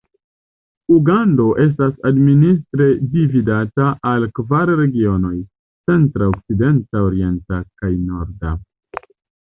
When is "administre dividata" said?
2.11-3.91